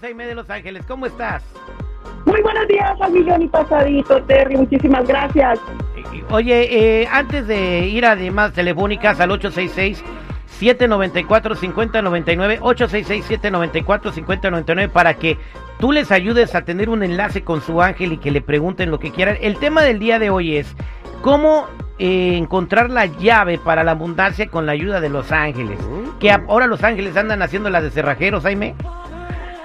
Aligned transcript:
Jaime 0.00 0.26
de 0.26 0.34
Los 0.34 0.48
Ángeles. 0.50 0.84
¿Cómo 0.86 1.06
estás? 1.06 1.42
Muy 2.24 2.40
buenos 2.42 2.66
días, 2.68 2.92
al 3.00 3.12
millón 3.12 3.42
y 3.42 3.48
pasadito, 3.48 4.22
Terry. 4.24 4.56
Muchísimas 4.56 5.06
gracias. 5.06 5.60
Oye, 6.30 7.02
eh, 7.02 7.08
antes 7.10 7.46
de 7.46 7.86
ir 7.86 8.04
a 8.04 8.16
demás 8.16 8.52
telefónicas 8.52 9.20
al 9.20 9.30
866 9.30 10.02
794 10.46 11.54
5099 11.54 12.58
866 12.62 13.24
794 13.24 14.12
5099 14.12 14.92
para 14.92 15.14
que 15.14 15.38
tú 15.78 15.92
les 15.92 16.10
ayudes 16.10 16.54
a 16.54 16.64
tener 16.64 16.88
un 16.88 17.02
enlace 17.02 17.42
con 17.42 17.60
su 17.60 17.82
ángel 17.82 18.12
y 18.12 18.18
que 18.18 18.30
le 18.30 18.40
pregunten 18.40 18.90
lo 18.90 18.98
que 18.98 19.10
quieran. 19.10 19.36
El 19.40 19.58
tema 19.58 19.82
del 19.82 19.98
día 19.98 20.18
de 20.18 20.30
hoy 20.30 20.56
es 20.56 20.74
cómo 21.22 21.66
eh, 21.98 22.36
encontrar 22.36 22.90
la 22.90 23.06
llave 23.06 23.58
para 23.58 23.84
la 23.84 23.92
abundancia 23.92 24.48
con 24.48 24.66
la 24.66 24.72
ayuda 24.72 25.00
de 25.00 25.08
los 25.08 25.32
ángeles. 25.32 25.78
Que 26.20 26.30
ahora 26.30 26.66
los 26.66 26.82
ángeles 26.82 27.16
andan 27.16 27.42
haciendo 27.42 27.70
las 27.70 27.82
de 27.82 27.90
cerrajeros, 27.90 28.42
Jaime. 28.42 28.74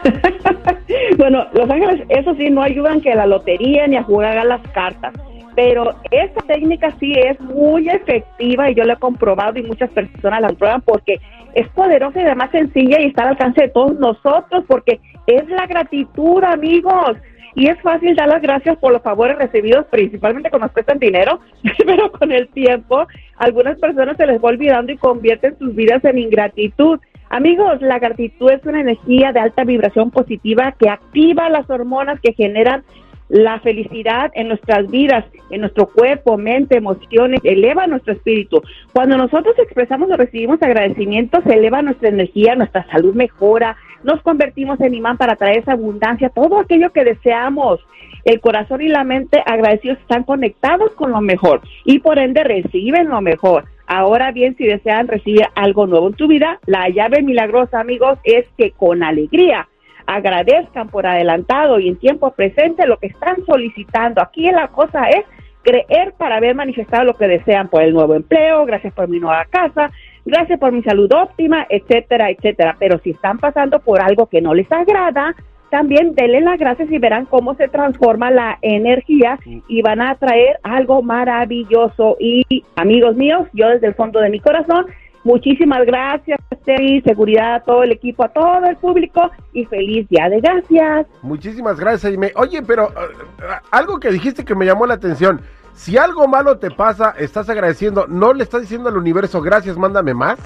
bueno, 1.18 1.46
los 1.54 1.70
ángeles, 1.70 2.06
eso 2.10 2.34
sí, 2.36 2.50
no 2.50 2.62
ayudan 2.62 3.02
que 3.02 3.16
la 3.16 3.26
lotería 3.26 3.88
ni 3.88 3.98
a 3.98 4.04
jugar 4.04 4.38
a 4.38 4.44
las 4.44 4.62
cartas. 4.70 5.14
Pero 5.56 5.96
esta 6.12 6.42
técnica 6.48 6.92
sí 7.00 7.14
es 7.14 7.40
muy 7.42 7.90
efectiva 7.90 8.70
y 8.70 8.76
yo 8.76 8.84
la 8.86 8.94
he 8.94 8.98
comprobado 8.98 9.60
y 9.60 9.64
muchas 9.64 9.90
personas 9.90 10.42
la 10.42 10.50
prueban 10.50 10.82
porque 10.82 11.20
es 11.54 11.68
poderosa 11.70 12.22
y 12.22 12.24
además 12.24 12.52
sencilla 12.52 13.02
y 13.02 13.08
está 13.08 13.24
al 13.24 13.30
alcance 13.30 13.62
de 13.62 13.70
todos 13.70 14.00
nosotros 14.00 14.64
porque 14.68 15.00
es 15.28 15.48
la 15.50 15.68
gratitud, 15.68 16.44
amigos. 16.44 17.18
Y 17.54 17.68
es 17.68 17.80
fácil 17.82 18.16
dar 18.16 18.30
las 18.30 18.42
gracias 18.42 18.78
por 18.78 18.94
los 18.94 19.02
favores 19.02 19.38
recibidos, 19.38 19.86
principalmente 19.88 20.50
cuando 20.50 20.72
nos 20.74 21.00
dinero, 21.00 21.42
pero 21.86 22.10
con 22.14 22.32
el 22.32 22.48
tiempo 22.48 23.06
algunas 23.38 23.78
personas 23.78 24.16
se 24.16 24.26
les 24.26 24.42
va 24.42 24.50
olvidando 24.50 24.92
y 24.92 24.98
convierten 24.98 25.58
sus 25.58 25.76
vidas 25.76 26.04
en 26.06 26.18
ingratitud. 26.18 27.00
Amigos, 27.34 27.82
la 27.82 27.98
gratitud 27.98 28.52
es 28.52 28.66
una 28.66 28.82
energía 28.82 29.32
de 29.32 29.40
alta 29.40 29.64
vibración 29.64 30.12
positiva 30.12 30.74
que 30.78 30.90
activa 30.90 31.50
las 31.50 31.70
hormonas 31.70 32.20
que 32.20 32.34
generan 32.34 32.84
la 33.30 33.62
felicidad 33.62 34.32
en 34.34 34.50
nuestras 34.50 34.92
vidas, 34.92 35.24
en 35.50 35.62
nuestro 35.62 35.88
cuerpo, 35.88 36.38
mente, 36.38 36.76
emociones, 36.76 37.40
eleva 37.46 37.88
nuestro 37.88 38.12
espíritu. 38.12 38.62
Cuando 38.92 39.16
nosotros 39.16 39.56
expresamos 39.60 40.12
o 40.12 40.18
recibimos 40.18 40.62
agradecimiento, 40.62 41.42
se 41.44 41.54
eleva 41.54 41.82
nuestra 41.82 42.10
energía, 42.10 42.56
nuestra 42.56 42.86
salud 42.92 43.16
mejora, 43.16 43.78
nos 44.04 44.22
convertimos 44.24 44.82
en 44.82 44.94
imán 44.94 45.16
para 45.16 45.38
traer 45.38 45.60
esa 45.60 45.72
abundancia, 45.72 46.28
todo 46.28 46.60
aquello 46.60 46.92
que 46.92 47.06
deseamos. 47.06 47.80
El 48.26 48.42
corazón 48.42 48.82
y 48.82 48.90
la 48.90 49.06
mente 49.06 49.42
agradecidos 49.46 50.00
están 50.00 50.24
conectados 50.24 50.92
con 50.96 51.12
lo 51.12 51.22
mejor 51.22 51.62
y 51.86 52.00
por 52.00 52.20
ende 52.20 52.44
reciben 52.44 53.08
lo 53.08 53.22
mejor. 53.22 53.64
Ahora 53.94 54.32
bien, 54.32 54.56
si 54.56 54.66
desean 54.66 55.10
recibir 55.10 55.46
algo 55.54 55.86
nuevo 55.86 56.08
en 56.08 56.14
tu 56.14 56.26
vida, 56.30 56.62
la 56.66 56.88
llave 56.88 57.22
milagrosa, 57.22 57.82
amigos, 57.82 58.18
es 58.24 58.46
que 58.58 58.72
con 58.72 59.04
alegría 59.04 59.68
agradezcan 60.06 60.88
por 60.88 61.06
adelantado 61.06 61.78
y 61.78 61.90
en 61.90 61.98
tiempo 61.98 62.32
presente 62.32 62.88
lo 62.88 62.96
que 63.00 63.08
están 63.08 63.46
solicitando. 63.46 64.22
Aquí 64.22 64.50
la 64.50 64.70
cosa 64.70 65.10
es 65.10 65.26
creer 65.62 66.14
para 66.18 66.38
haber 66.38 66.56
manifestado 66.56 67.04
lo 67.04 67.18
que 67.18 67.28
desean 67.28 67.68
por 67.68 67.82
el 67.82 67.94
nuevo 67.94 68.16
empleo, 68.16 68.66
gracias 68.66 68.94
por 68.94 69.10
mi 69.10 69.20
nueva 69.20 69.44
casa, 69.50 69.92
gracias 70.24 70.58
por 70.58 70.72
mi 70.72 70.84
salud 70.84 71.12
óptima, 71.12 71.68
etcétera, 71.70 72.30
etcétera. 72.30 72.78
Pero 72.80 72.98
si 73.00 73.10
están 73.10 73.40
pasando 73.40 73.80
por 73.80 74.00
algo 74.00 74.28
que 74.28 74.40
no 74.40 74.54
les 74.54 74.72
agrada, 74.72 75.36
también 75.72 76.14
denle 76.14 76.42
las 76.42 76.60
gracias 76.60 76.92
y 76.92 77.00
verán 77.00 77.26
cómo 77.26 77.56
se 77.56 77.68
transforma 77.68 78.30
la 78.30 78.60
energía 78.62 79.40
y 79.68 79.82
van 79.82 80.02
a 80.02 80.16
traer 80.16 80.60
algo 80.62 81.02
maravilloso. 81.02 82.18
Y 82.20 82.64
amigos 82.76 83.16
míos, 83.16 83.48
yo 83.54 83.70
desde 83.70 83.88
el 83.88 83.96
fondo 83.96 84.20
de 84.20 84.30
mi 84.30 84.40
corazón 84.40 84.86
Muchísimas 85.24 85.86
gracias, 85.86 86.40
Terry, 86.66 87.02
seguridad 87.02 87.56
a 87.56 87.60
todo 87.60 87.84
el 87.84 87.92
equipo, 87.92 88.24
a 88.24 88.30
todo 88.30 88.66
el 88.66 88.76
público 88.78 89.30
y 89.54 89.66
feliz 89.66 90.10
día 90.10 90.30
de 90.30 90.40
gracias. 90.40 91.06
Muchísimas 91.22 91.80
gracias, 91.80 92.12
Jaime. 92.12 92.32
Oye, 92.36 92.64
pero 92.64 92.88
uh, 92.88 93.44
algo 93.70 94.00
que 94.00 94.10
dijiste 94.10 94.44
que 94.44 94.56
me 94.56 94.66
llamó 94.66 94.88
la 94.88 94.96
atención. 94.96 95.42
Si 95.74 95.98
algo 95.98 96.28
malo 96.28 96.58
te 96.58 96.72
pasa, 96.72 97.14
estás 97.18 97.50
agradeciendo, 97.50 98.08
¿no 98.08 98.34
le 98.34 98.44
estás 98.44 98.62
diciendo 98.62 98.90
al 98.90 98.98
universo 98.98 99.42
gracias, 99.42 99.78
mándame 99.78 100.14
más? 100.14 100.40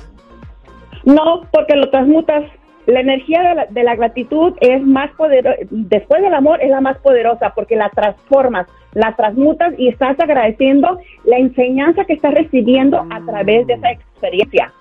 No, 1.05 1.41
porque 1.51 1.75
lo 1.75 1.89
transmutas. 1.89 2.43
La 2.85 2.99
energía 2.99 3.41
de 3.41 3.55
la, 3.55 3.65
de 3.65 3.83
la 3.83 3.95
gratitud 3.95 4.53
es 4.61 4.81
más 4.83 5.11
poderosa, 5.11 5.57
después 5.69 6.21
del 6.21 6.33
amor 6.33 6.61
es 6.61 6.69
la 6.69 6.81
más 6.81 6.97
poderosa 6.99 7.53
porque 7.55 7.75
la 7.75 7.89
transformas, 7.89 8.67
la 8.93 9.15
transmutas 9.15 9.73
y 9.77 9.87
estás 9.87 10.19
agradeciendo 10.19 10.99
la 11.23 11.37
enseñanza 11.37 12.05
que 12.05 12.13
estás 12.13 12.33
recibiendo 12.33 13.05
a 13.09 13.25
través 13.25 13.65
de 13.67 13.73
esa 13.73 13.91
experiencia. 13.91 14.71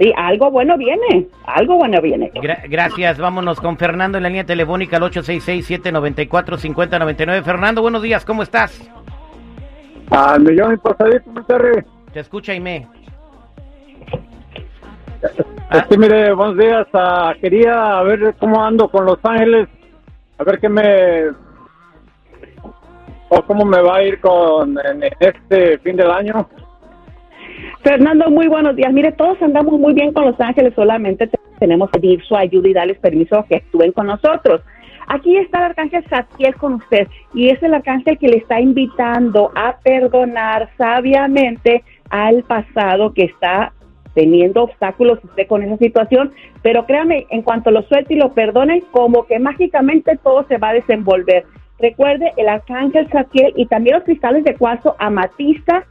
Sí, 0.00 0.12
algo 0.16 0.50
bueno 0.50 0.78
viene, 0.78 1.28
algo 1.44 1.76
bueno 1.76 2.00
viene. 2.00 2.32
gracias, 2.68 3.18
vámonos 3.18 3.60
con 3.60 3.76
Fernando 3.76 4.16
en 4.16 4.22
la 4.22 4.30
línea 4.30 4.46
telefónica 4.46 4.96
al 4.96 5.02
866-794-5099. 5.02 7.42
Fernando, 7.42 7.82
buenos 7.82 8.00
días, 8.00 8.24
¿cómo 8.24 8.42
estás? 8.42 8.80
Al 10.10 10.40
millón 10.40 10.72
y 10.72 10.78
pasadito, 10.78 11.30
Te 12.14 12.20
escucha, 12.20 12.52
Aime. 12.52 12.86
Sí, 15.70 15.96
mire, 15.96 16.32
buenos 16.32 16.56
días. 16.56 16.84
Uh, 16.92 17.40
quería 17.40 18.02
ver 18.02 18.34
cómo 18.40 18.60
ando 18.60 18.88
con 18.88 19.04
Los 19.04 19.18
Ángeles, 19.22 19.68
a 20.36 20.42
ver 20.42 20.58
qué 20.58 20.68
me... 20.68 21.28
o 23.28 23.42
cómo 23.46 23.64
me 23.64 23.80
va 23.80 23.98
a 23.98 24.02
ir 24.02 24.18
con 24.20 24.76
en 24.84 25.04
este 25.20 25.78
fin 25.78 25.94
del 25.94 26.10
año. 26.10 26.48
Fernando, 27.84 28.28
muy 28.30 28.48
buenos 28.48 28.74
días. 28.74 28.92
Mire, 28.92 29.12
todos 29.12 29.40
andamos 29.42 29.78
muy 29.78 29.94
bien 29.94 30.12
con 30.12 30.24
Los 30.24 30.40
Ángeles, 30.40 30.74
solamente 30.74 31.30
tenemos 31.60 31.88
que 31.92 32.00
pedir 32.00 32.24
su 32.24 32.34
ayuda 32.34 32.68
y 32.68 32.72
darles 32.72 32.98
permiso 32.98 33.44
que 33.48 33.56
actúen 33.56 33.92
con 33.92 34.08
nosotros. 34.08 34.62
Aquí 35.06 35.36
está 35.36 35.58
el 35.58 35.64
arcángel 35.66 36.04
Satiel 36.08 36.56
con 36.56 36.74
usted 36.74 37.06
y 37.32 37.48
es 37.48 37.62
el 37.62 37.74
arcángel 37.74 38.18
que 38.18 38.26
le 38.26 38.38
está 38.38 38.60
invitando 38.60 39.52
a 39.54 39.76
perdonar 39.78 40.68
sabiamente 40.76 41.84
al 42.10 42.42
pasado 42.42 43.14
que 43.14 43.24
está 43.24 43.72
teniendo 44.14 44.64
obstáculos 44.64 45.18
usted 45.22 45.46
con 45.46 45.62
esa 45.62 45.76
situación, 45.76 46.32
pero 46.62 46.86
créame, 46.86 47.26
en 47.30 47.42
cuanto 47.42 47.70
lo 47.70 47.82
suelte 47.82 48.14
y 48.14 48.18
lo 48.18 48.32
perdone, 48.32 48.82
como 48.90 49.26
que 49.26 49.38
mágicamente 49.38 50.18
todo 50.22 50.44
se 50.48 50.58
va 50.58 50.70
a 50.70 50.74
desenvolver. 50.74 51.44
Recuerde 51.78 52.32
el 52.36 52.48
arcángel 52.48 53.08
Satiel 53.10 53.52
y 53.56 53.66
también 53.66 53.96
los 53.96 54.04
cristales 54.04 54.44
de 54.44 54.54
cuarzo 54.54 54.96
amatista 54.98 55.86